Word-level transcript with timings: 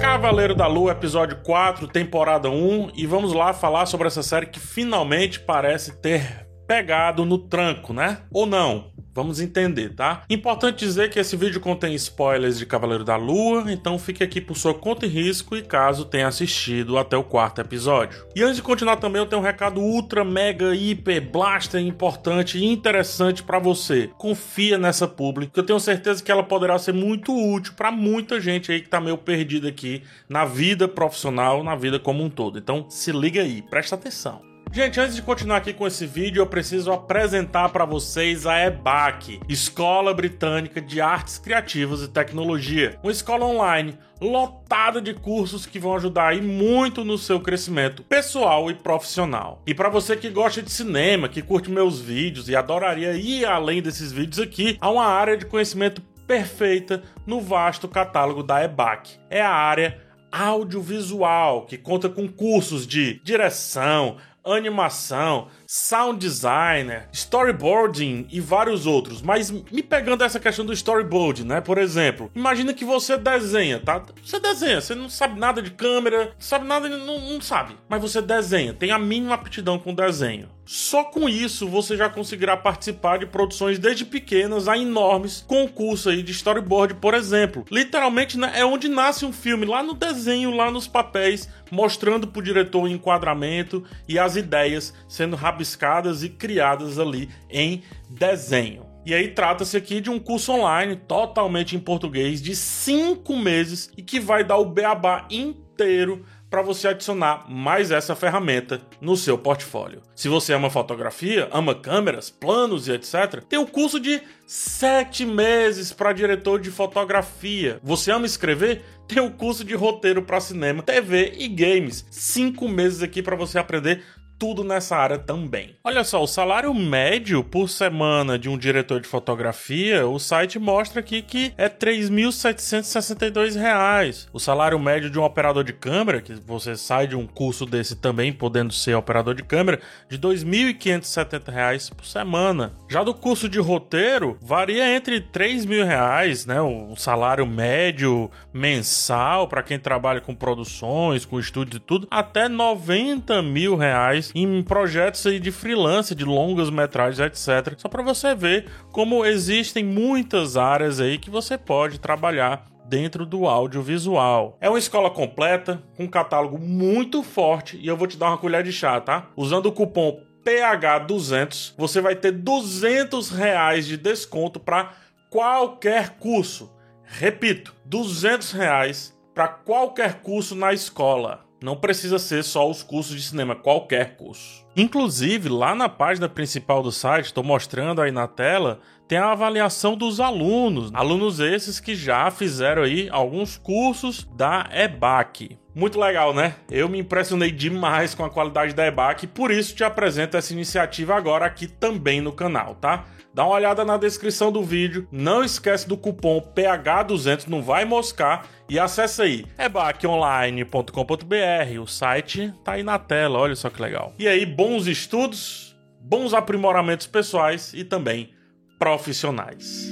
Cavaleiro 0.00 0.54
da 0.54 0.68
Lua, 0.68 0.92
episódio 0.92 1.38
4, 1.42 1.88
temporada 1.88 2.48
1, 2.48 2.92
e 2.94 3.04
vamos 3.04 3.32
lá 3.32 3.52
falar 3.52 3.84
sobre 3.84 4.06
essa 4.06 4.22
série 4.22 4.46
que 4.46 4.60
finalmente 4.60 5.40
parece 5.40 6.00
ter 6.00 6.46
pegado 6.68 7.24
no 7.24 7.36
tranco, 7.36 7.92
né? 7.92 8.18
Ou 8.30 8.46
não? 8.46 8.92
Vamos 9.18 9.40
entender, 9.40 9.94
tá? 9.94 10.22
Importante 10.30 10.86
dizer 10.86 11.10
que 11.10 11.18
esse 11.18 11.36
vídeo 11.36 11.60
contém 11.60 11.92
spoilers 11.96 12.56
de 12.56 12.64
Cavaleiro 12.64 13.02
da 13.02 13.16
Lua, 13.16 13.64
então 13.66 13.98
fique 13.98 14.22
aqui 14.22 14.40
por 14.40 14.56
sua 14.56 14.72
conta 14.72 15.06
e 15.06 15.08
risco 15.08 15.56
e 15.56 15.62
caso 15.62 16.04
tenha 16.04 16.28
assistido 16.28 16.96
até 16.96 17.16
o 17.16 17.24
quarto 17.24 17.60
episódio. 17.60 18.24
E 18.36 18.44
antes 18.44 18.58
de 18.58 18.62
continuar 18.62 18.94
também, 18.94 19.20
eu 19.20 19.26
tenho 19.26 19.42
um 19.42 19.44
recado 19.44 19.80
ultra, 19.80 20.24
mega, 20.24 20.72
hiper, 20.72 21.32
blaster 21.32 21.80
importante 21.80 22.58
e 22.58 22.64
interessante 22.64 23.42
para 23.42 23.58
você. 23.58 24.08
Confia 24.16 24.78
nessa 24.78 25.08
publi, 25.08 25.48
que 25.48 25.58
eu 25.58 25.66
tenho 25.66 25.80
certeza 25.80 26.22
que 26.22 26.30
ela 26.30 26.44
poderá 26.44 26.78
ser 26.78 26.94
muito 26.94 27.34
útil 27.34 27.72
para 27.76 27.90
muita 27.90 28.40
gente 28.40 28.70
aí 28.70 28.80
que 28.80 28.88
tá 28.88 29.00
meio 29.00 29.18
perdida 29.18 29.68
aqui 29.68 30.04
na 30.28 30.44
vida 30.44 30.86
profissional, 30.86 31.64
na 31.64 31.74
vida 31.74 31.98
como 31.98 32.22
um 32.22 32.30
todo. 32.30 32.56
Então 32.56 32.88
se 32.88 33.10
liga 33.10 33.42
aí, 33.42 33.62
presta 33.62 33.96
atenção. 33.96 34.47
Gente, 34.70 35.00
antes 35.00 35.16
de 35.16 35.22
continuar 35.22 35.56
aqui 35.56 35.72
com 35.72 35.86
esse 35.86 36.06
vídeo, 36.06 36.42
eu 36.42 36.46
preciso 36.46 36.92
apresentar 36.92 37.70
para 37.70 37.86
vocês 37.86 38.46
a 38.46 38.58
EBAC, 38.66 39.40
Escola 39.48 40.12
Britânica 40.12 40.80
de 40.80 41.00
Artes 41.00 41.38
Criativas 41.38 42.02
e 42.02 42.08
Tecnologia, 42.08 42.98
uma 43.02 43.10
escola 43.10 43.46
online 43.46 43.98
lotada 44.20 45.00
de 45.00 45.14
cursos 45.14 45.64
que 45.64 45.78
vão 45.78 45.96
ajudar 45.96 46.28
aí 46.28 46.42
muito 46.42 47.02
no 47.02 47.16
seu 47.16 47.40
crescimento 47.40 48.02
pessoal 48.02 48.70
e 48.70 48.74
profissional. 48.74 49.62
E 49.66 49.72
para 49.74 49.88
você 49.88 50.16
que 50.16 50.28
gosta 50.28 50.60
de 50.60 50.70
cinema, 50.70 51.28
que 51.28 51.40
curte 51.40 51.70
meus 51.70 51.98
vídeos 51.98 52.48
e 52.48 52.54
adoraria 52.54 53.14
ir 53.14 53.46
além 53.46 53.80
desses 53.80 54.12
vídeos 54.12 54.38
aqui, 54.38 54.76
há 54.80 54.90
uma 54.90 55.06
área 55.06 55.36
de 55.36 55.46
conhecimento 55.46 56.02
perfeita 56.26 57.02
no 57.26 57.40
vasto 57.40 57.88
catálogo 57.88 58.42
da 58.42 58.62
EBAC. 58.62 59.18
É 59.30 59.40
a 59.40 59.50
área 59.50 59.98
audiovisual, 60.30 61.64
que 61.64 61.78
conta 61.78 62.08
com 62.08 62.28
cursos 62.28 62.86
de 62.86 63.18
direção, 63.24 64.18
animação, 64.52 65.48
sound 65.70 66.18
designer, 66.18 67.10
storyboarding 67.12 68.26
e 68.30 68.40
vários 68.40 68.86
outros. 68.86 69.20
Mas 69.20 69.50
me 69.50 69.82
pegando 69.82 70.24
essa 70.24 70.40
questão 70.40 70.64
do 70.64 70.72
storyboarding, 70.72 71.44
né? 71.44 71.60
Por 71.60 71.76
exemplo, 71.76 72.30
imagina 72.34 72.72
que 72.72 72.86
você 72.86 73.18
desenha, 73.18 73.78
tá? 73.78 74.02
Você 74.24 74.40
desenha, 74.40 74.80
você 74.80 74.94
não 74.94 75.10
sabe 75.10 75.38
nada 75.38 75.60
de 75.60 75.70
câmera, 75.70 76.32
sabe 76.38 76.66
nada, 76.66 76.88
não, 76.88 77.20
não 77.20 77.40
sabe. 77.42 77.76
Mas 77.86 78.00
você 78.00 78.22
desenha, 78.22 78.72
tem 78.72 78.92
a 78.92 78.98
mínima 78.98 79.34
aptidão 79.34 79.78
com 79.78 79.94
desenho. 79.94 80.48
Só 80.68 81.02
com 81.02 81.26
isso 81.30 81.66
você 81.66 81.96
já 81.96 82.10
conseguirá 82.10 82.54
participar 82.54 83.18
de 83.18 83.24
produções 83.24 83.78
desde 83.78 84.04
pequenas 84.04 84.68
a 84.68 84.76
enormes, 84.76 85.42
concurso 85.48 86.10
aí 86.10 86.22
de 86.22 86.32
storyboard, 86.32 86.96
por 86.96 87.14
exemplo. 87.14 87.64
Literalmente 87.70 88.38
né, 88.38 88.52
é 88.54 88.66
onde 88.66 88.86
nasce 88.86 89.24
um 89.24 89.32
filme, 89.32 89.64
lá 89.64 89.82
no 89.82 89.94
desenho, 89.94 90.54
lá 90.54 90.70
nos 90.70 90.86
papéis, 90.86 91.48
mostrando 91.70 92.26
para 92.26 92.38
o 92.38 92.42
diretor 92.42 92.82
o 92.82 92.88
enquadramento 92.88 93.82
e 94.06 94.18
as 94.18 94.36
ideias 94.36 94.92
sendo 95.08 95.36
rabiscadas 95.58 96.22
e 96.22 96.28
criadas 96.28 96.98
ali 96.98 97.28
em 97.50 97.82
desenho. 98.08 98.86
E 99.04 99.12
aí 99.12 99.28
trata-se 99.28 99.76
aqui 99.76 100.00
de 100.00 100.10
um 100.10 100.18
curso 100.18 100.52
online 100.52 100.94
totalmente 100.96 101.74
em 101.74 101.80
português 101.80 102.40
de 102.40 102.54
cinco 102.54 103.36
meses 103.36 103.90
e 103.96 104.02
que 104.02 104.20
vai 104.20 104.44
dar 104.44 104.58
o 104.58 104.66
beabá 104.66 105.26
inteiro 105.30 106.24
para 106.50 106.62
você 106.62 106.88
adicionar 106.88 107.44
mais 107.48 107.90
essa 107.90 108.16
ferramenta 108.16 108.80
no 109.00 109.16
seu 109.16 109.36
portfólio. 109.36 110.02
Se 110.14 110.28
você 110.28 110.52
ama 110.52 110.70
fotografia, 110.70 111.48
ama 111.52 111.74
câmeras, 111.74 112.30
planos 112.30 112.88
e 112.88 112.92
etc., 112.92 113.42
tem 113.48 113.58
o 113.58 113.62
um 113.62 113.66
curso 113.66 114.00
de 114.00 114.20
7 114.46 115.26
meses 115.26 115.92
para 115.92 116.12
diretor 116.12 116.60
de 116.60 116.70
fotografia. 116.70 117.78
Você 117.82 118.10
ama 118.10 118.26
escrever? 118.26 118.82
Tem 119.06 119.20
o 119.20 119.26
um 119.26 119.30
curso 119.30 119.64
de 119.64 119.74
roteiro 119.74 120.22
para 120.22 120.40
cinema, 120.40 120.82
TV 120.82 121.34
e 121.38 121.48
games. 121.48 122.06
5 122.10 122.66
meses 122.68 123.02
aqui 123.02 123.22
para 123.22 123.36
você 123.36 123.58
aprender 123.58 124.02
tudo 124.38 124.62
nessa 124.62 124.96
área 124.96 125.18
também. 125.18 125.74
Olha 125.82 126.04
só, 126.04 126.22
o 126.22 126.26
salário 126.26 126.72
médio 126.72 127.42
por 127.42 127.68
semana 127.68 128.38
de 128.38 128.48
um 128.48 128.56
diretor 128.56 129.00
de 129.00 129.08
fotografia, 129.08 130.06
o 130.06 130.16
site 130.18 130.58
mostra 130.58 131.00
aqui 131.00 131.20
que 131.22 131.52
é 131.58 131.64
R$ 131.64 131.70
3.762. 131.70 134.28
O 134.32 134.38
salário 134.38 134.78
médio 134.78 135.10
de 135.10 135.18
um 135.18 135.24
operador 135.24 135.64
de 135.64 135.72
câmera, 135.72 136.22
que 136.22 136.34
você 136.34 136.76
sai 136.76 137.08
de 137.08 137.16
um 137.16 137.26
curso 137.26 137.66
desse 137.66 137.96
também 137.96 138.32
podendo 138.32 138.72
ser 138.72 138.94
operador 138.94 139.34
de 139.34 139.42
câmera, 139.42 139.80
de 140.08 140.16
R$ 140.16 140.22
2.570 140.22 141.94
por 141.94 142.06
semana. 142.06 142.72
Já 142.88 143.02
do 143.02 143.12
curso 143.12 143.48
de 143.48 143.58
roteiro, 143.58 144.38
varia 144.40 144.94
entre 144.94 145.20
3 145.20 145.64
mil 145.64 145.84
reais, 145.84 146.46
né, 146.46 146.60
o 146.60 146.94
salário 146.96 147.44
médio 147.46 148.30
mensal 148.52 149.48
para 149.48 149.62
quem 149.62 149.78
trabalha 149.78 150.20
com 150.20 150.34
produções, 150.34 151.24
com 151.24 151.40
estúdios 151.40 151.76
e 151.76 151.80
tudo, 151.80 152.06
até 152.10 152.48
90 152.48 153.40
mil 153.42 153.76
reais 153.76 154.27
em 154.34 154.62
projetos 154.62 155.26
aí 155.26 155.38
de 155.38 155.50
freelance, 155.50 156.14
de 156.14 156.24
longas 156.24 156.70
metragens, 156.70 157.20
etc. 157.20 157.74
Só 157.76 157.88
para 157.88 158.02
você 158.02 158.34
ver 158.34 158.70
como 158.92 159.24
existem 159.24 159.84
muitas 159.84 160.56
áreas 160.56 161.00
aí 161.00 161.18
que 161.18 161.30
você 161.30 161.56
pode 161.56 161.98
trabalhar 161.98 162.66
dentro 162.88 163.26
do 163.26 163.46
audiovisual. 163.46 164.56
É 164.60 164.68
uma 164.68 164.78
escola 164.78 165.10
completa, 165.10 165.82
com 165.96 166.04
um 166.04 166.08
catálogo 166.08 166.58
muito 166.58 167.22
forte 167.22 167.76
e 167.76 167.86
eu 167.86 167.96
vou 167.96 168.06
te 168.06 168.16
dar 168.16 168.28
uma 168.28 168.38
colher 168.38 168.62
de 168.62 168.72
chá, 168.72 169.00
tá? 169.00 169.28
Usando 169.36 169.66
o 169.66 169.72
cupom 169.72 170.20
PH200, 170.44 171.74
você 171.76 172.00
vai 172.00 172.16
ter 172.16 172.32
200 172.32 173.30
reais 173.30 173.86
de 173.86 173.98
desconto 173.98 174.58
para 174.58 174.94
qualquer 175.28 176.16
curso. 176.18 176.72
Repito, 177.04 177.74
200 177.84 178.52
reais 178.52 179.18
para 179.34 179.48
qualquer 179.48 180.22
curso 180.22 180.54
na 180.54 180.72
escola. 180.72 181.47
Não 181.60 181.76
precisa 181.76 182.18
ser 182.18 182.44
só 182.44 182.70
os 182.70 182.82
cursos 182.82 183.16
de 183.16 183.22
cinema, 183.22 183.56
qualquer 183.56 184.16
curso. 184.16 184.64
Inclusive, 184.78 185.48
lá 185.48 185.74
na 185.74 185.88
página 185.88 186.28
principal 186.28 186.84
do 186.84 186.92
site, 186.92 187.26
estou 187.26 187.42
mostrando 187.42 188.00
aí 188.00 188.12
na 188.12 188.28
tela, 188.28 188.78
tem 189.08 189.18
a 189.18 189.32
avaliação 189.32 189.96
dos 189.96 190.20
alunos. 190.20 190.92
Alunos 190.94 191.40
esses 191.40 191.80
que 191.80 191.96
já 191.96 192.30
fizeram 192.30 192.84
aí 192.84 193.08
alguns 193.10 193.56
cursos 193.56 194.24
da 194.36 194.70
EBAC. 194.72 195.58
Muito 195.74 195.98
legal, 195.98 196.32
né? 196.32 196.54
Eu 196.70 196.88
me 196.88 197.00
impressionei 197.00 197.50
demais 197.50 198.14
com 198.14 198.24
a 198.24 198.30
qualidade 198.30 198.72
da 198.72 198.86
EBAC, 198.86 199.26
por 199.26 199.50
isso 199.50 199.74
te 199.74 199.82
apresento 199.82 200.36
essa 200.36 200.52
iniciativa 200.52 201.16
agora 201.16 201.44
aqui 201.44 201.66
também 201.66 202.20
no 202.20 202.30
canal, 202.30 202.76
tá? 202.76 203.04
Dá 203.34 203.44
uma 203.44 203.54
olhada 203.54 203.84
na 203.84 203.96
descrição 203.96 204.50
do 204.50 204.64
vídeo, 204.64 205.06
não 205.12 205.44
esquece 205.44 205.88
do 205.88 205.96
cupom 205.96 206.40
PH200, 206.40 207.46
não 207.46 207.62
vai 207.62 207.84
moscar 207.84 208.46
e 208.68 208.78
acessa 208.78 209.22
aí, 209.22 209.46
ebaconline.com.br, 209.56 211.80
o 211.80 211.86
site 211.86 212.52
tá 212.64 212.72
aí 212.72 212.82
na 212.82 212.98
tela, 212.98 213.38
olha 213.38 213.54
só 213.54 213.70
que 213.70 213.80
legal. 213.80 214.12
E 214.18 214.26
aí, 214.26 214.44
bons 214.68 214.86
estudos, 214.86 215.74
bons 215.98 216.34
aprimoramentos 216.34 217.06
pessoais 217.06 217.72
e 217.72 217.84
também 217.84 218.34
profissionais. 218.78 219.90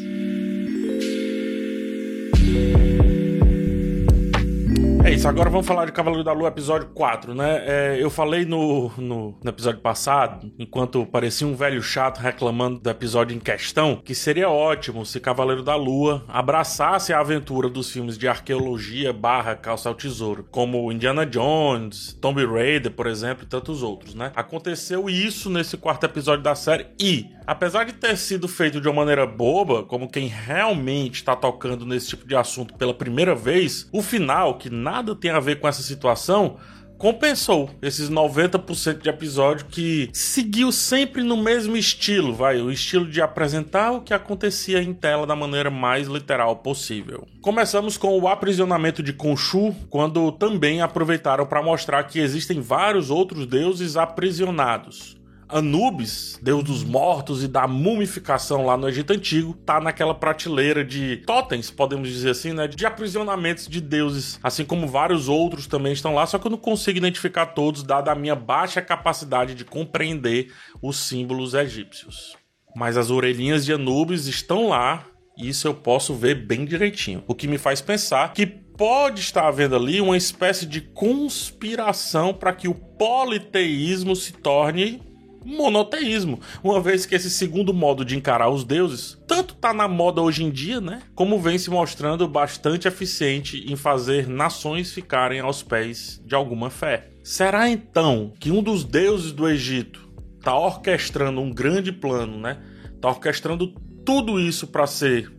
É 5.06 5.12
isso, 5.12 5.28
agora 5.28 5.48
vamos 5.48 5.68
falar 5.68 5.84
de 5.84 5.92
Cavaleiro 5.92 6.24
da 6.24 6.32
Lua, 6.32 6.48
episódio 6.48 6.88
4, 6.88 7.32
né? 7.32 7.62
É, 7.64 7.96
eu 8.00 8.10
falei 8.10 8.44
no, 8.44 8.90
no, 8.98 9.38
no, 9.40 9.48
episódio 9.48 9.80
passado, 9.80 10.52
enquanto 10.58 11.06
parecia 11.06 11.46
um 11.46 11.54
velho 11.54 11.80
chato 11.80 12.18
reclamando 12.18 12.80
do 12.80 12.90
episódio 12.90 13.32
em 13.32 13.38
questão, 13.38 14.02
que 14.04 14.16
seria 14.16 14.50
ótimo 14.50 15.06
se 15.06 15.20
Cavaleiro 15.20 15.62
da 15.62 15.76
Lua 15.76 16.24
abraçasse 16.26 17.12
a 17.12 17.20
aventura 17.20 17.68
dos 17.68 17.88
filmes 17.88 18.18
de 18.18 18.26
arqueologia 18.26 19.12
barra 19.12 19.54
calça 19.54 19.88
ao 19.88 19.94
tesouro, 19.94 20.44
como 20.50 20.90
Indiana 20.90 21.24
Jones, 21.24 22.18
Tomb 22.20 22.44
Raider, 22.44 22.90
por 22.90 23.06
exemplo, 23.06 23.44
e 23.44 23.46
tantos 23.46 23.84
outros, 23.84 24.12
né? 24.12 24.32
Aconteceu 24.34 25.08
isso 25.08 25.48
nesse 25.48 25.76
quarto 25.76 26.02
episódio 26.02 26.42
da 26.42 26.56
série 26.56 26.88
e, 27.00 27.26
apesar 27.46 27.84
de 27.84 27.92
ter 27.92 28.16
sido 28.16 28.48
feito 28.48 28.80
de 28.80 28.88
uma 28.88 28.96
maneira 28.96 29.26
boba, 29.26 29.84
como 29.84 30.10
quem 30.10 30.26
realmente 30.26 31.14
está 31.16 31.36
tocando 31.36 31.86
nesse 31.86 32.08
tipo 32.08 32.26
de 32.26 32.34
assunto 32.34 32.74
pela 32.74 32.92
primeira 32.92 33.34
vez, 33.34 33.88
o 33.92 34.02
final, 34.02 34.58
que 34.58 34.68
nada 34.68 35.14
tem 35.14 35.30
a 35.30 35.41
ver 35.41 35.60
com 35.60 35.68
essa 35.68 35.82
situação, 35.82 36.56
compensou 36.98 37.71
esses 37.82 38.10
90% 38.10 39.03
de 39.03 39.09
episódio 39.09 39.66
que 39.66 40.09
seguiu 40.12 40.72
sempre 40.72 41.22
no 41.22 41.36
mesmo 41.36 41.76
estilo, 41.76 42.34
vai, 42.34 42.60
o 42.60 42.71
estilo 42.71 43.06
de 43.06 43.21
apresentar 43.21 43.92
o 43.92 44.00
que 44.00 44.15
acontecia 44.15 44.82
em 44.82 44.94
tela 44.94 45.26
da 45.26 45.36
maneira 45.36 45.71
mais 45.71 46.09
literal 46.09 46.56
possível. 46.56 47.26
Começamos 47.42 47.97
com 47.97 48.18
o 48.18 48.26
aprisionamento 48.26 49.03
de 49.03 49.12
Khonshu, 49.12 49.74
quando 49.91 50.32
também 50.32 50.80
aproveitaram 50.80 51.47
para 51.47 51.62
mostrar 51.62 52.03
que 52.04 52.18
existem 52.18 52.60
vários 52.60 53.10
outros 53.10 53.47
deuses 53.47 53.97
aprisionados. 53.97 55.16
Anubis, 55.48 56.39
deus 56.43 56.65
dos 56.65 56.83
mortos 56.83 57.45
e 57.45 57.48
da 57.48 57.66
mumificação 57.66 58.66
lá 58.66 58.77
no 58.77 58.89
Egito 58.89 59.13
Antigo, 59.13 59.54
tá 59.54 59.81
naquela 59.81 60.15
prateleira 60.15 60.84
de 60.84 61.19
totens, 61.19 61.71
podemos 61.71 62.09
dizer 62.09 62.31
assim, 62.31 62.53
né? 62.53 62.66
De 62.66 62.84
aprisionamentos 62.84 63.69
de 63.69 63.81
deuses, 63.81 64.41
assim 64.43 64.65
como 64.65 64.89
vários 64.89 65.28
outros 65.28 65.66
também 65.66 65.93
estão 65.93 66.15
lá, 66.15 66.27
só 66.27 66.39
que 66.39 66.47
eu 66.47 66.51
não 66.51 66.59
consigo 66.59 66.98
identificar 66.98 67.47
todos, 67.47 67.83
dada 67.83 68.10
a 68.10 68.15
minha 68.15 68.34
baixa 68.34 68.83
capacidade 68.83 69.54
de 69.54 69.65
compreender 69.65 70.53
os 70.83 70.97
símbolos 70.97 71.54
egípcios. 71.54 72.37
Mas 72.75 72.97
as 72.97 73.10
orelhinhas 73.10 73.65
de 73.65 73.72
Anubis 73.72 74.27
estão 74.27 74.69
lá, 74.69 75.07
e 75.39 75.48
isso 75.48 75.69
eu 75.69 75.75
posso 75.75 76.15
ver 76.15 76.34
bem 76.47 76.65
direitinho. 76.65 77.22
O 77.27 77.34
que 77.34 77.47
me 77.47 77.59
faz 77.59 77.81
pensar 77.81 78.33
que 78.33 78.47
pode 78.47 79.21
estar 79.21 79.47
havendo 79.47 79.77
ali 79.77 80.01
uma 80.01 80.16
espécie 80.16 80.66
de 80.66 80.81
conspiração 80.81 82.34
para 82.34 82.53
que 82.53 82.69
o 82.69 82.75
politeísmo 82.75 84.15
se 84.15 84.33
torne 84.33 85.01
monoteísmo, 85.47 86.41
uma 86.63 86.81
vez 86.81 87.07
que 87.07 87.15
esse 87.15 87.31
segundo 87.31 87.72
modo 87.72 88.04
de 88.04 88.16
encarar 88.16 88.51
os 88.51 88.65
deuses 88.65 89.16
tanto 89.27 89.54
tá 89.54 89.72
na 89.72 89.87
moda 89.87 90.21
hoje 90.21 90.43
em 90.43 90.51
dia, 90.51 90.81
né, 90.81 91.03
como 91.15 91.39
vem 91.39 91.57
se 91.57 91.71
mostrando 91.71 92.27
bastante 92.27 92.89
eficiente 92.89 93.65
em 93.71 93.77
fazer 93.77 94.27
nações 94.27 94.93
ficarem 94.93 95.41
aos 95.41 95.63
pés 95.63 96.21
de 96.25 96.34
alguma 96.34 96.69
fé. 96.69 97.10
Será 97.22 97.69
então 97.69 98.33
que 98.41 98.51
um 98.51 98.63
dos 98.63 98.84
deuses 98.84 99.33
do 99.33 99.48
Egito 99.48 100.09
tá 100.43 100.57
orquestrando 100.57 101.41
um 101.41 101.53
grande 101.53 101.91
plano, 101.91 102.39
né? 102.39 102.59
Tá 103.01 103.09
orquestrando 103.09 103.75
tudo 104.04 104.39
isso 104.39 104.69
para 104.69 104.87
ser 104.87 105.33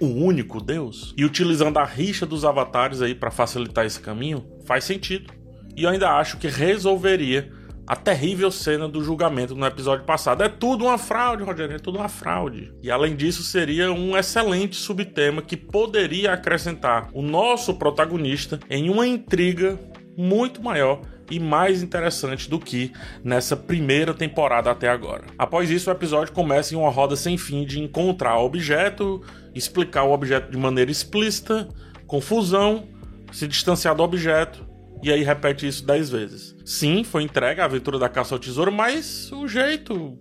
o 0.00 0.06
único 0.06 0.58
Deus 0.58 1.12
e 1.16 1.24
utilizando 1.24 1.78
a 1.78 1.84
rixa 1.84 2.24
dos 2.24 2.44
avatares 2.44 3.02
aí 3.02 3.14
para 3.14 3.30
facilitar 3.30 3.84
esse 3.84 4.00
caminho? 4.00 4.44
Faz 4.64 4.84
sentido. 4.84 5.32
E 5.76 5.84
eu 5.84 5.90
ainda 5.90 6.12
acho 6.12 6.38
que 6.38 6.48
resolveria 6.48 7.52
a 7.86 7.94
terrível 7.94 8.50
cena 8.50 8.88
do 8.88 9.02
julgamento 9.02 9.54
no 9.54 9.66
episódio 9.66 10.04
passado. 10.04 10.42
É 10.42 10.48
tudo 10.48 10.84
uma 10.84 10.98
fraude, 10.98 11.42
Rogério, 11.42 11.76
é 11.76 11.78
tudo 11.78 11.98
uma 11.98 12.08
fraude. 12.08 12.72
E 12.82 12.90
além 12.90 13.14
disso, 13.14 13.42
seria 13.42 13.92
um 13.92 14.16
excelente 14.16 14.76
subtema 14.76 15.42
que 15.42 15.56
poderia 15.56 16.32
acrescentar 16.32 17.08
o 17.12 17.22
nosso 17.22 17.74
protagonista 17.74 18.58
em 18.70 18.88
uma 18.88 19.06
intriga 19.06 19.78
muito 20.16 20.62
maior 20.62 21.00
e 21.30 21.40
mais 21.40 21.82
interessante 21.82 22.48
do 22.48 22.58
que 22.58 22.92
nessa 23.22 23.56
primeira 23.56 24.12
temporada 24.12 24.70
até 24.70 24.88
agora. 24.88 25.24
Após 25.38 25.70
isso, 25.70 25.90
o 25.90 25.92
episódio 25.92 26.32
começa 26.32 26.74
em 26.74 26.76
uma 26.76 26.90
roda 26.90 27.16
sem 27.16 27.36
fim 27.36 27.64
de 27.64 27.80
encontrar 27.80 28.38
o 28.38 28.44
objeto, 28.44 29.22
explicar 29.54 30.04
o 30.04 30.12
objeto 30.12 30.50
de 30.50 30.56
maneira 30.56 30.90
explícita, 30.90 31.68
confusão, 32.06 32.86
se 33.32 33.48
distanciar 33.48 33.94
do 33.94 34.02
objeto 34.02 34.73
e 35.04 35.12
aí 35.12 35.22
repete 35.22 35.66
isso 35.66 35.84
dez 35.84 36.08
vezes. 36.08 36.56
Sim, 36.64 37.04
foi 37.04 37.22
entregue 37.22 37.60
a 37.60 37.66
aventura 37.66 37.98
da 37.98 38.08
caça 38.08 38.34
ao 38.34 38.38
tesouro, 38.38 38.72
mas 38.72 39.30
o 39.32 39.46
jeito. 39.46 40.16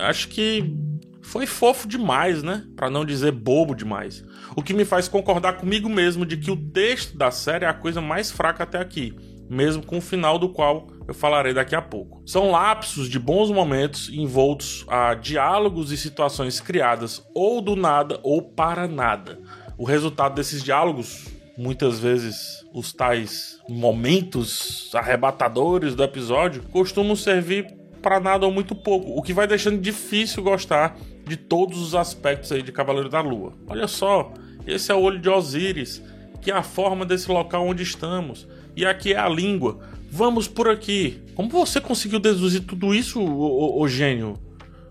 Acho 0.00 0.28
que 0.28 0.74
foi 1.22 1.46
fofo 1.46 1.88
demais, 1.88 2.42
né? 2.42 2.64
Para 2.76 2.88
não 2.88 3.04
dizer 3.04 3.32
bobo 3.32 3.74
demais. 3.74 4.24
O 4.54 4.62
que 4.62 4.72
me 4.72 4.84
faz 4.84 5.08
concordar 5.08 5.54
comigo 5.54 5.88
mesmo 5.88 6.24
de 6.24 6.36
que 6.36 6.50
o 6.50 6.56
texto 6.56 7.16
da 7.16 7.30
série 7.30 7.64
é 7.64 7.68
a 7.68 7.74
coisa 7.74 8.00
mais 8.00 8.30
fraca 8.30 8.62
até 8.62 8.78
aqui, 8.78 9.16
mesmo 9.50 9.84
com 9.84 9.98
o 9.98 10.00
final 10.00 10.38
do 10.38 10.50
qual 10.50 10.86
eu 11.08 11.14
falarei 11.14 11.52
daqui 11.52 11.74
a 11.74 11.82
pouco. 11.82 12.22
São 12.26 12.50
lapsos 12.50 13.08
de 13.08 13.18
bons 13.18 13.50
momentos 13.50 14.08
envoltos 14.08 14.84
a 14.88 15.14
diálogos 15.14 15.90
e 15.90 15.96
situações 15.96 16.60
criadas 16.60 17.22
ou 17.34 17.60
do 17.60 17.74
nada 17.74 18.20
ou 18.22 18.42
para 18.42 18.86
nada. 18.86 19.38
O 19.78 19.84
resultado 19.84 20.34
desses 20.34 20.62
diálogos 20.62 21.26
muitas 21.56 21.98
vezes 21.98 22.64
os 22.72 22.92
tais 22.92 23.58
momentos 23.68 24.90
arrebatadores 24.94 25.94
do 25.94 26.02
episódio 26.02 26.62
costumam 26.64 27.16
servir 27.16 27.66
para 28.02 28.20
nada 28.20 28.46
ou 28.46 28.52
muito 28.52 28.74
pouco, 28.74 29.18
o 29.18 29.22
que 29.22 29.32
vai 29.32 29.46
deixando 29.46 29.80
difícil 29.80 30.42
gostar 30.42 30.96
de 31.26 31.36
todos 31.36 31.80
os 31.80 31.94
aspectos 31.94 32.52
aí 32.52 32.62
de 32.62 32.70
Cavaleiro 32.70 33.08
da 33.08 33.20
Lua. 33.20 33.52
Olha 33.66 33.88
só, 33.88 34.32
esse 34.66 34.92
é 34.92 34.94
o 34.94 35.00
olho 35.00 35.18
de 35.18 35.28
Osíris, 35.28 36.02
que 36.40 36.50
é 36.50 36.54
a 36.54 36.62
forma 36.62 37.04
desse 37.04 37.28
local 37.30 37.66
onde 37.66 37.82
estamos, 37.82 38.46
e 38.76 38.86
aqui 38.86 39.12
é 39.12 39.18
a 39.18 39.28
língua. 39.28 39.80
Vamos 40.08 40.46
por 40.46 40.68
aqui. 40.68 41.20
Como 41.34 41.48
você 41.48 41.80
conseguiu 41.80 42.20
deduzir 42.20 42.62
tudo 42.62 42.94
isso, 42.94 43.20
ô 43.20 43.88
gênio? 43.88 44.38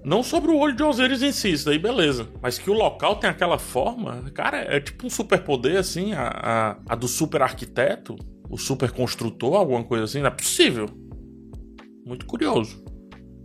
Não 0.06 0.22
sobre 0.22 0.52
o 0.52 0.57
olho 0.57 0.75
de 0.75 0.84
Osiris 0.84 1.24
em 1.24 1.31
si, 1.31 1.52
isso 1.52 1.66
daí 1.66 1.80
beleza. 1.80 2.30
Mas 2.40 2.60
que 2.60 2.69
o 2.69 2.74
local 2.74 3.16
tem 3.16 3.28
aquela 3.28 3.57
forma, 3.57 4.22
cara, 4.36 4.57
é 4.57 4.80
tipo 4.80 5.07
um 5.07 5.10
superpoder 5.10 5.80
assim, 5.80 6.13
a, 6.13 6.28
a, 6.28 6.94
a 6.94 6.96
do 6.96 7.07
super 7.07 7.42
arquiteto, 7.42 8.16
o 8.48 8.56
super 8.56 8.92
construtor, 8.92 9.56
alguma 9.56 9.84
coisa 9.84 10.04
assim, 10.04 10.19
não 10.19 10.28
é 10.28 10.31
possível. 10.31 10.88
Muito 12.06 12.28
curioso. 12.28 12.86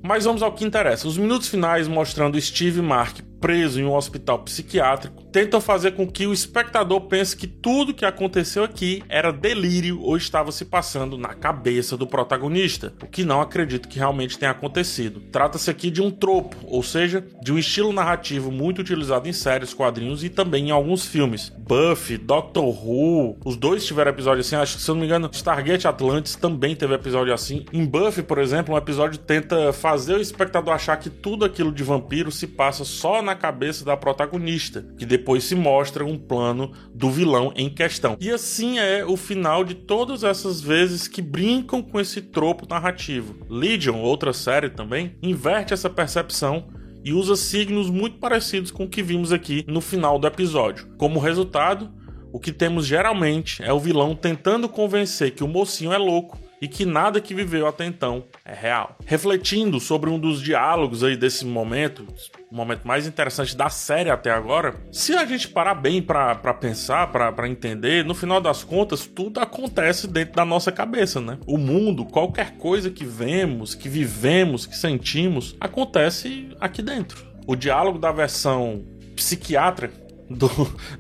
Mas 0.04 0.26
vamos 0.26 0.42
ao 0.42 0.52
que 0.52 0.62
interessa. 0.62 1.08
Os 1.08 1.16
minutos 1.16 1.48
finais 1.48 1.88
mostrando 1.88 2.38
Steve 2.38 2.80
e 2.80 2.82
Mark 2.82 3.20
preso 3.40 3.80
em 3.80 3.84
um 3.84 3.94
hospital 3.94 4.40
psiquiátrico, 4.40 5.22
tentam 5.32 5.60
fazer 5.60 5.92
com 5.92 6.06
que 6.06 6.26
o 6.26 6.32
espectador 6.32 7.00
pense 7.02 7.36
que 7.36 7.46
tudo 7.46 7.94
que 7.94 8.04
aconteceu 8.04 8.62
aqui 8.62 9.02
era 9.08 9.32
delírio 9.32 10.00
ou 10.02 10.16
estava 10.16 10.52
se 10.52 10.64
passando 10.64 11.16
na 11.16 11.34
cabeça 11.34 11.96
do 11.96 12.06
protagonista, 12.06 12.92
o 13.02 13.06
que 13.06 13.24
não 13.24 13.40
acredito 13.40 13.88
que 13.88 13.98
realmente 13.98 14.38
tenha 14.38 14.50
acontecido. 14.52 15.20
Trata-se 15.32 15.70
aqui 15.70 15.90
de 15.90 16.02
um 16.02 16.10
tropo, 16.10 16.56
ou 16.64 16.82
seja, 16.82 17.24
de 17.42 17.52
um 17.52 17.58
estilo 17.58 17.92
narrativo 17.92 18.50
muito 18.50 18.80
utilizado 18.80 19.28
em 19.28 19.32
séries, 19.32 19.72
quadrinhos 19.72 20.22
e 20.22 20.28
também 20.28 20.68
em 20.68 20.70
alguns 20.70 21.06
filmes. 21.06 21.52
Buffy, 21.58 22.18
Doctor 22.18 22.64
Who, 22.64 23.38
os 23.44 23.56
dois 23.56 23.84
tiveram 23.86 24.10
episódio 24.10 24.40
assim, 24.40 24.56
acho 24.56 24.76
que 24.76 24.82
se 24.82 24.90
eu 24.90 24.94
não 24.94 25.00
me 25.00 25.06
engano, 25.06 25.30
Stargate 25.32 25.86
Atlantis 25.86 26.34
também 26.34 26.74
teve 26.74 26.94
episódio 26.94 27.32
assim. 27.32 27.64
Em 27.72 27.84
Buffy, 27.84 28.22
por 28.22 28.38
exemplo, 28.38 28.74
um 28.74 28.78
episódio 28.78 29.18
tenta 29.18 29.72
fazer 29.72 30.14
o 30.14 30.20
espectador 30.20 30.74
achar 30.74 30.96
que 30.96 31.08
tudo 31.08 31.44
aquilo 31.44 31.72
de 31.72 31.82
vampiro 31.82 32.30
se 32.30 32.46
passa 32.46 32.84
só 32.84 33.22
na 33.22 33.29
na 33.30 33.36
cabeça 33.36 33.84
da 33.84 33.96
protagonista, 33.96 34.84
que 34.98 35.06
depois 35.06 35.44
se 35.44 35.54
mostra 35.54 36.04
um 36.04 36.18
plano 36.18 36.72
do 36.92 37.10
vilão 37.10 37.52
em 37.54 37.70
questão. 37.70 38.16
E 38.20 38.28
assim 38.30 38.78
é 38.80 39.04
o 39.04 39.16
final 39.16 39.64
de 39.64 39.74
todas 39.74 40.24
essas 40.24 40.60
vezes 40.60 41.06
que 41.06 41.22
brincam 41.22 41.80
com 41.80 42.00
esse 42.00 42.20
tropo 42.20 42.66
narrativo. 42.68 43.46
Legion, 43.48 44.00
outra 44.00 44.32
série 44.32 44.68
também, 44.68 45.16
inverte 45.22 45.72
essa 45.72 45.88
percepção 45.88 46.68
e 47.04 47.12
usa 47.12 47.36
signos 47.36 47.88
muito 47.88 48.18
parecidos 48.18 48.72
com 48.72 48.84
o 48.84 48.88
que 48.88 49.02
vimos 49.02 49.32
aqui 49.32 49.64
no 49.68 49.80
final 49.80 50.18
do 50.18 50.26
episódio. 50.26 50.88
Como 50.98 51.20
resultado, 51.20 51.88
o 52.32 52.40
que 52.40 52.52
temos 52.52 52.84
geralmente 52.84 53.62
é 53.62 53.72
o 53.72 53.78
vilão 53.78 54.16
tentando 54.16 54.68
convencer 54.68 55.30
que 55.30 55.44
o 55.44 55.48
mocinho 55.48 55.92
é 55.92 55.98
louco 55.98 56.49
e 56.60 56.68
que 56.68 56.84
nada 56.84 57.20
que 57.20 57.34
viveu 57.34 57.66
até 57.66 57.86
então 57.86 58.24
é 58.44 58.54
real. 58.54 58.96
Refletindo 59.06 59.80
sobre 59.80 60.10
um 60.10 60.18
dos 60.18 60.42
diálogos 60.42 61.02
aí 61.02 61.16
desse 61.16 61.44
momento, 61.44 62.06
o 62.50 62.54
momento 62.54 62.86
mais 62.86 63.06
interessante 63.06 63.56
da 63.56 63.70
série 63.70 64.10
até 64.10 64.30
agora, 64.30 64.74
se 64.92 65.14
a 65.14 65.24
gente 65.24 65.48
parar 65.48 65.74
bem 65.74 66.02
para 66.02 66.34
pensar, 66.54 67.10
para 67.10 67.48
entender, 67.48 68.04
no 68.04 68.14
final 68.14 68.40
das 68.40 68.62
contas, 68.62 69.06
tudo 69.06 69.40
acontece 69.40 70.06
dentro 70.06 70.34
da 70.34 70.44
nossa 70.44 70.70
cabeça, 70.70 71.20
né? 71.20 71.38
O 71.46 71.56
mundo, 71.56 72.04
qualquer 72.04 72.56
coisa 72.56 72.90
que 72.90 73.04
vemos, 73.04 73.74
que 73.74 73.88
vivemos, 73.88 74.66
que 74.66 74.76
sentimos, 74.76 75.56
acontece 75.60 76.50
aqui 76.60 76.82
dentro. 76.82 77.24
O 77.46 77.56
diálogo 77.56 77.98
da 77.98 78.12
versão 78.12 78.84
psiquiatra 79.16 79.90
do, 80.28 80.48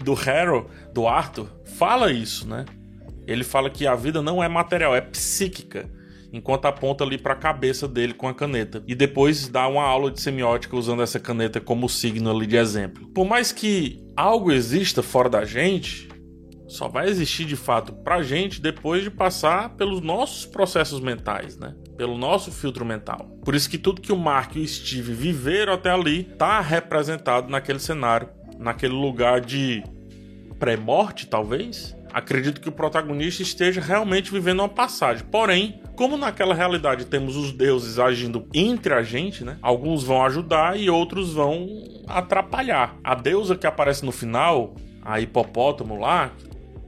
do 0.02 0.14
Harrow, 0.14 0.68
do 0.92 1.06
Arthur, 1.06 1.48
fala 1.64 2.10
isso, 2.10 2.48
né? 2.48 2.64
Ele 3.30 3.44
fala 3.44 3.70
que 3.70 3.86
a 3.86 3.94
vida 3.94 4.20
não 4.20 4.42
é 4.42 4.48
material, 4.48 4.94
é 4.94 5.00
psíquica 5.00 5.88
enquanto 6.32 6.66
aponta 6.66 7.04
ali 7.04 7.18
para 7.18 7.32
a 7.32 7.36
cabeça 7.36 7.88
dele 7.88 8.14
com 8.14 8.28
a 8.28 8.34
caneta. 8.34 8.82
E 8.86 8.94
depois 8.94 9.48
dá 9.48 9.66
uma 9.66 9.82
aula 9.82 10.10
de 10.10 10.20
semiótica 10.20 10.76
usando 10.76 11.02
essa 11.02 11.18
caneta 11.18 11.60
como 11.60 11.88
signo 11.88 12.30
ali 12.30 12.46
de 12.46 12.56
exemplo. 12.56 13.08
Por 13.08 13.26
mais 13.26 13.52
que 13.52 14.04
algo 14.16 14.52
exista 14.52 15.02
fora 15.02 15.28
da 15.28 15.44
gente, 15.44 16.08
só 16.68 16.88
vai 16.88 17.08
existir 17.08 17.44
de 17.44 17.56
fato 17.56 17.92
pra 17.92 18.22
gente 18.22 18.60
depois 18.60 19.02
de 19.02 19.10
passar 19.10 19.70
pelos 19.70 20.00
nossos 20.00 20.46
processos 20.46 21.00
mentais, 21.00 21.56
né? 21.56 21.74
Pelo 21.96 22.16
nosso 22.16 22.52
filtro 22.52 22.84
mental. 22.84 23.28
Por 23.44 23.54
isso 23.54 23.68
que 23.68 23.76
tudo 23.76 24.00
que 24.00 24.12
o 24.12 24.16
Mark 24.16 24.54
e 24.54 24.60
o 24.60 24.68
Steve 24.68 25.12
viveram 25.12 25.72
até 25.72 25.90
ali 25.90 26.24
tá 26.24 26.60
representado 26.60 27.50
naquele 27.50 27.80
cenário, 27.80 28.28
naquele 28.56 28.94
lugar 28.94 29.40
de 29.40 29.82
pré-morte, 30.60 31.26
talvez, 31.26 31.96
Acredito 32.12 32.60
que 32.60 32.68
o 32.68 32.72
protagonista 32.72 33.42
esteja 33.42 33.80
realmente 33.80 34.32
vivendo 34.32 34.60
uma 34.60 34.68
passagem. 34.68 35.24
Porém, 35.30 35.80
como 35.96 36.16
naquela 36.16 36.54
realidade 36.54 37.06
temos 37.06 37.36
os 37.36 37.52
deuses 37.52 37.98
agindo 37.98 38.46
entre 38.52 38.94
a 38.94 39.02
gente, 39.02 39.44
né? 39.44 39.58
Alguns 39.62 40.02
vão 40.02 40.24
ajudar 40.24 40.78
e 40.78 40.90
outros 40.90 41.32
vão 41.32 41.68
atrapalhar. 42.06 42.96
A 43.04 43.14
deusa 43.14 43.56
que 43.56 43.66
aparece 43.66 44.04
no 44.04 44.12
final, 44.12 44.74
a 45.02 45.20
hipopótamo 45.20 45.98
lá, 45.98 46.32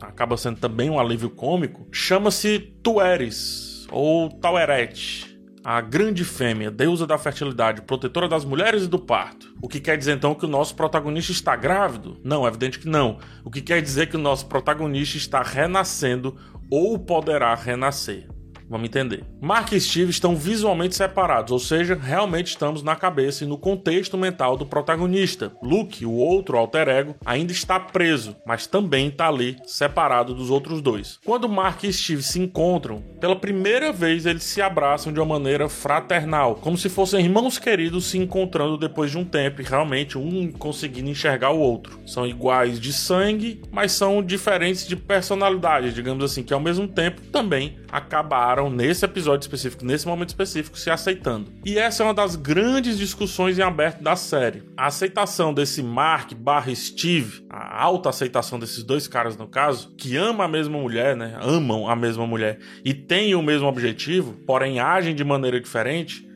acaba 0.01 0.37
sendo 0.37 0.59
também 0.59 0.91
um 0.91 0.99
alívio 0.99 1.31
cômico, 1.31 1.87
chama-se 1.93 2.59
Tueres 2.83 3.87
ou 3.91 4.29
Taueret 4.29 5.32
a 5.65 5.81
grande 5.81 6.25
fêmea, 6.25 6.71
deusa 6.71 7.07
da 7.07 7.17
fertilidade, 7.17 7.83
protetora 7.83 8.29
das 8.29 8.45
mulheres 8.45 8.85
e 8.85 8.89
do 8.89 8.99
parto. 8.99 9.55
O 9.61 9.69
que 9.69 9.81
quer 9.81 9.97
dizer 9.97 10.17
então 10.17 10.35
que 10.35 10.45
o 10.45 10.49
nosso 10.49 10.75
protagonista 10.75 11.31
está 11.31 11.55
grávido? 11.55 12.19
Não, 12.25 12.45
é 12.45 12.49
evidente 12.49 12.79
que 12.79 12.89
não. 12.89 13.19
O 13.45 13.51
que 13.51 13.61
quer 13.61 13.81
dizer 13.81 14.09
que 14.09 14.17
o 14.17 14.21
nosso 14.21 14.47
protagonista 14.47 15.17
está 15.17 15.43
renascendo 15.43 16.37
ou 16.71 16.99
poderá 16.99 17.55
renascer. 17.55 18.32
Vamos 18.73 18.89
entender. 18.89 19.23
Mark 19.39 19.71
e 19.73 19.79
Steve 19.79 20.11
estão 20.11 20.35
visualmente 20.35 20.97
separados, 20.97 21.53
ou 21.53 21.59
seja, 21.59 21.95
realmente 21.95 22.47
estamos 22.47 22.83
na 22.83 22.97
cabeça 22.97 23.45
e 23.45 23.47
no 23.47 23.59
contexto 23.59 24.17
mental 24.17 24.57
do 24.57 24.65
protagonista. 24.65 25.53
Luke, 25.63 26.07
o 26.07 26.13
outro 26.13 26.57
alter 26.57 26.89
ego, 26.89 27.15
ainda 27.23 27.53
está 27.53 27.79
preso, 27.79 28.35
mas 28.47 28.67
também 28.67 29.09
está 29.09 29.29
ali, 29.29 29.59
separado 29.67 30.33
dos 30.33 30.49
outros 30.49 30.81
dois. 30.81 31.19
Quando 31.23 31.51
Mark 31.51 31.85
e 31.85 31.93
Steve 31.93 32.23
se 32.23 32.41
encontram, 32.41 33.03
pela 33.21 33.37
primeira 33.37 33.93
vez 33.93 34.25
eles 34.25 34.45
se 34.45 34.63
abraçam 34.63 35.13
de 35.13 35.21
uma 35.21 35.39
maneira 35.39 35.69
fraternal, 35.69 36.55
como 36.55 36.79
se 36.79 36.89
fossem 36.89 37.27
irmãos 37.27 37.59
queridos 37.59 38.07
se 38.07 38.17
encontrando 38.17 38.79
depois 38.79 39.11
de 39.11 39.19
um 39.19 39.25
tempo 39.25 39.61
e 39.61 39.65
realmente 39.65 40.17
um 40.17 40.51
conseguindo 40.51 41.11
enxergar 41.11 41.51
o 41.51 41.61
outro. 41.61 42.01
São 42.07 42.27
iguais 42.27 42.81
de 42.81 42.91
sangue, 42.91 43.61
mas 43.71 43.93
são 43.93 44.23
diferentes 44.23 44.89
de 44.89 44.97
personalidade, 44.97 45.93
digamos 45.93 46.25
assim, 46.25 46.43
que 46.43 46.55
ao 46.55 46.61
mesmo 46.61 46.89
tempo 46.89 47.21
também 47.31 47.82
acabaram 47.93 48.71
nesse 48.71 49.05
episódio 49.05 49.45
específico, 49.45 49.85
nesse 49.85 50.09
momento 50.09 50.31
específico, 50.31 50.79
se 50.79 50.91
aceitando. 50.91 51.53
E 51.63 51.79
essa 51.79 52.03
é 52.03 52.07
uma 52.07 52.15
das 52.15 52.35
grandes 52.35 52.97
discussões 52.97 53.59
em 53.59 53.63
aberto 53.63 54.03
da 54.03 54.17
série. 54.17 54.63
A 54.75 54.87
aceitação 54.87 55.53
desse 55.53 55.83
Mark 55.83 56.33
barra 56.35 56.75
Steve, 56.75 57.45
a 57.51 57.83
alta 57.83 58.09
aceitação 58.09 58.59
desses 58.59 58.83
dois 58.83 59.07
caras 59.07 59.37
no 59.37 59.47
caso, 59.47 59.93
que 59.97 60.17
ama 60.17 60.45
a 60.45 60.49
mesma 60.49 60.79
mulher, 60.79 61.15
né? 61.15 61.37
Amam 61.43 61.87
a 61.87 61.95
mesma 61.95 62.27
mulher 62.27 62.59
e 62.83 62.95
têm 62.95 63.35
o 63.35 63.43
mesmo 63.43 63.69
objetivo, 63.69 64.33
porém 64.47 64.81
agem 64.81 65.15
de 65.15 65.23
maneira 65.23 65.61
diferente 65.61 66.32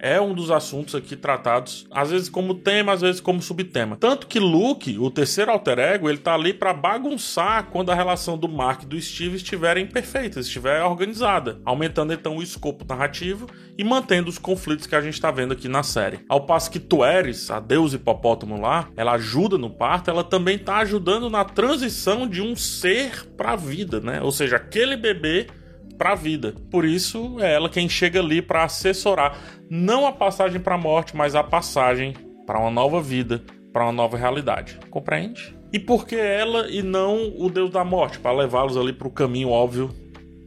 é 0.00 0.20
um 0.20 0.34
dos 0.34 0.50
assuntos 0.50 0.94
aqui 0.94 1.14
tratados, 1.14 1.86
às 1.90 2.10
vezes 2.10 2.28
como 2.28 2.54
tema, 2.54 2.92
às 2.92 3.02
vezes 3.02 3.20
como 3.20 3.42
subtema. 3.42 3.96
Tanto 3.96 4.26
que 4.26 4.40
Luke, 4.40 4.98
o 4.98 5.10
terceiro 5.10 5.50
alter 5.50 5.78
ego, 5.78 6.08
ele 6.08 6.18
tá 6.18 6.34
ali 6.34 6.54
para 6.54 6.72
bagunçar 6.72 7.66
quando 7.66 7.90
a 7.90 7.94
relação 7.94 8.38
do 8.38 8.48
Mark 8.48 8.82
e 8.82 8.86
do 8.86 9.00
Steve 9.00 9.36
estiverem 9.36 9.86
perfeitas, 9.86 10.46
estiver 10.46 10.82
organizada, 10.82 11.60
aumentando 11.64 12.12
então 12.12 12.36
o 12.36 12.42
escopo 12.42 12.84
narrativo 12.88 13.46
e 13.76 13.84
mantendo 13.84 14.28
os 14.28 14.38
conflitos 14.38 14.86
que 14.86 14.94
a 14.94 15.00
gente 15.00 15.14
está 15.14 15.30
vendo 15.30 15.52
aqui 15.52 15.68
na 15.68 15.82
série. 15.82 16.20
Ao 16.28 16.46
passo 16.46 16.70
que 16.70 16.78
Tueres, 16.78 17.50
a 17.50 17.60
deus 17.60 17.92
hipopótamo 17.92 18.60
lá, 18.60 18.88
ela 18.96 19.12
ajuda 19.12 19.58
no 19.58 19.70
parto, 19.70 20.10
ela 20.10 20.24
também 20.24 20.58
tá 20.58 20.78
ajudando 20.78 21.28
na 21.28 21.44
transição 21.44 22.26
de 22.26 22.40
um 22.40 22.56
ser 22.56 23.26
para 23.36 23.56
vida, 23.56 24.00
né? 24.00 24.20
Ou 24.22 24.32
seja, 24.32 24.56
aquele 24.56 24.96
bebê 24.96 25.46
para 26.00 26.12
a 26.12 26.14
vida. 26.14 26.54
Por 26.70 26.86
isso 26.86 27.36
é 27.40 27.52
ela 27.52 27.68
quem 27.68 27.86
chega 27.86 28.20
ali 28.20 28.40
para 28.40 28.64
assessorar 28.64 29.38
não 29.68 30.06
a 30.06 30.12
passagem 30.12 30.58
para 30.58 30.76
a 30.76 30.78
morte, 30.78 31.14
mas 31.14 31.34
a 31.34 31.44
passagem 31.44 32.14
para 32.46 32.58
uma 32.58 32.70
nova 32.70 33.02
vida, 33.02 33.42
para 33.70 33.84
uma 33.84 33.92
nova 33.92 34.16
realidade. 34.16 34.78
Compreende? 34.88 35.54
E 35.70 35.78
por 35.78 36.06
que 36.06 36.16
ela 36.16 36.70
e 36.70 36.82
não 36.82 37.34
o 37.36 37.50
Deus 37.50 37.70
da 37.70 37.84
Morte, 37.84 38.18
para 38.18 38.32
levá-los 38.32 38.78
ali 38.78 38.94
para 38.94 39.08
o 39.08 39.10
caminho 39.10 39.50
óbvio 39.50 39.94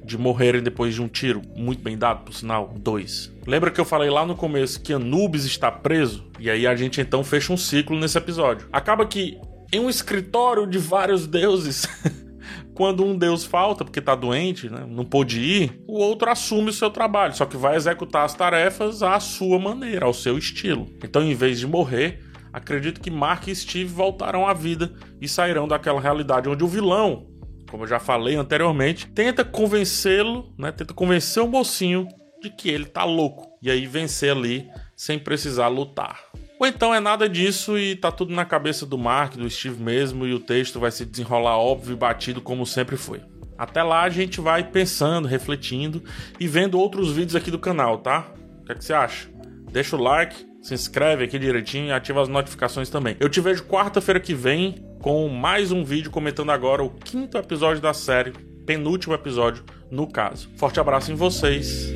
de 0.04 0.18
morrerem 0.18 0.64
depois 0.64 0.96
de 0.96 1.04
um 1.04 1.08
tiro, 1.08 1.44
muito 1.56 1.84
bem 1.84 1.98
dado, 1.98 2.26
por 2.26 2.34
sinal, 2.34 2.74
dois. 2.76 3.32
Lembra 3.46 3.70
que 3.70 3.80
eu 3.80 3.86
falei 3.86 4.10
lá 4.10 4.26
no 4.26 4.36
começo 4.36 4.82
que 4.82 4.92
Anubis 4.92 5.46
está 5.46 5.72
preso? 5.72 6.26
E 6.40 6.50
aí 6.50 6.66
a 6.66 6.76
gente 6.76 7.00
então 7.00 7.24
fecha 7.24 7.54
um 7.54 7.58
ciclo 7.58 7.98
nesse 7.98 8.18
episódio. 8.18 8.68
Acaba 8.74 9.06
que 9.06 9.40
em 9.72 9.80
um 9.80 9.90
escritório 9.90 10.66
de 10.66 10.80
vários 10.80 11.28
deuses 11.28 11.88
Quando 12.76 13.06
um 13.06 13.16
deus 13.16 13.44
falta 13.46 13.84
porque 13.86 14.02
tá 14.02 14.16
doente, 14.16 14.70
né, 14.70 14.86
não 14.88 15.06
pôde 15.06 15.40
ir, 15.40 15.84
o 15.88 16.00
outro 16.00 16.30
assume 16.30 16.70
o 16.70 16.74
seu 16.74 16.90
trabalho, 16.90 17.36
só 17.36 17.46
que 17.46 17.56
vai 17.56 17.76
executar 17.76 18.26
as 18.26 18.34
tarefas 18.34 19.04
à 19.04 19.20
sua 19.20 19.60
maneira, 19.60 20.06
ao 20.06 20.14
seu 20.14 20.38
estilo. 20.38 20.88
Então, 21.04 21.22
em 21.22 21.36
vez 21.36 21.60
de 21.60 21.68
morrer, 21.68 22.20
acredito 22.52 23.00
que 23.00 23.12
Mark 23.12 23.48
e 23.48 23.56
Steve 23.56 23.92
voltarão 23.92 24.48
à 24.48 24.54
vida 24.54 24.92
e 25.22 25.28
sairão 25.28 25.68
daquela 25.68 26.02
realidade 26.02 26.50
onde 26.50 26.64
o 26.64 26.68
vilão, 26.68 27.28
como 27.70 27.84
eu 27.84 27.88
já 27.88 28.00
falei 28.00 28.36
anteriormente, 28.36 29.08
tenta 29.08 29.46
convencê-lo, 29.46 30.54
né, 30.58 30.72
tenta 30.72 30.94
convencer 30.94 31.44
o 31.44 31.48
mocinho 31.48 32.08
de 32.42 32.50
que 32.50 32.70
ele 32.70 32.86
tá 32.86 33.04
louco 33.04 33.48
e 33.62 33.70
aí 33.72 33.86
vencer 33.86 34.32
ali 34.32 34.68
sem 34.96 35.18
precisar 35.18 35.68
lutar. 35.68 36.20
Ou 36.60 36.68
então 36.68 36.94
é 36.94 37.00
nada 37.00 37.28
disso 37.28 37.78
e 37.78 37.96
tá 37.96 38.12
tudo 38.12 38.34
na 38.34 38.46
cabeça 38.46 38.86
do 38.86 38.98
Mark, 38.98 39.36
do 39.36 39.50
Steve 39.50 39.82
mesmo, 39.82 40.26
e 40.26 40.34
o 40.34 40.40
texto 40.40 40.80
vai 40.80 40.92
se 40.92 41.06
desenrolar 41.06 41.58
óbvio 41.58 41.94
e 41.94 41.98
batido 41.98 42.42
como 42.42 42.66
sempre 42.66 42.96
foi. 42.96 43.22
Até 43.58 43.84
lá 43.84 44.04
a 44.04 44.10
gente 44.10 44.42
vai 44.42 44.64
pensando, 44.64 45.28
refletindo 45.28 46.04
e 46.40 46.48
vendo 46.48 46.80
outros 46.80 47.12
vídeos 47.12 47.36
aqui 47.36 47.52
do 47.52 47.60
canal, 47.60 48.00
tá? 48.00 48.28
O 48.62 48.66
que, 48.66 48.72
é 48.72 48.76
que 48.76 48.84
você 48.84 48.94
acha? 48.94 49.30
Deixa 49.72 49.96
o 49.96 50.02
like, 50.02 50.46
se 50.62 50.74
inscreve 50.74 51.26
aqui 51.26 51.38
direitinho 51.38 51.88
e 51.88 51.92
ativa 51.92 52.22
as 52.22 52.30
notificações 52.30 52.90
também. 52.90 53.18
Eu 53.20 53.30
te 53.30 53.42
vejo 53.42 53.66
quarta-feira 53.66 54.20
que 54.20 54.34
vem 54.34 54.84
com 55.02 55.28
mais 55.28 55.72
um 55.72 55.84
vídeo 55.84 56.10
comentando 56.10 56.52
agora 56.52 56.84
o 56.84 56.90
quinto 56.90 57.38
episódio 57.38 57.82
da 57.82 57.94
série, 57.94 58.32
penúltimo 58.66 59.14
episódio 59.14 59.64
no 59.92 60.08
caso. 60.08 60.50
Forte 60.56 60.80
abraço 60.80 61.12
em 61.12 61.16
vocês 61.16 61.90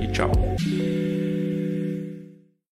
e 0.00 0.06
tchau. 0.12 0.30